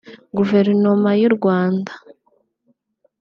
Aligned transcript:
Guverinoma 0.37 1.09
y’u 1.21 1.31
Rwanda 1.35 1.91